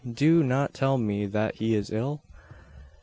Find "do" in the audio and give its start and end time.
0.15-0.41